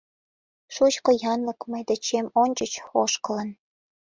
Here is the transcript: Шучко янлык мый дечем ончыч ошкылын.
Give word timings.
Шучко 0.73 1.11
янлык 1.33 1.59
мый 1.71 1.83
дечем 1.89 2.25
ончыч 2.41 2.73
ошкылын. 3.01 3.49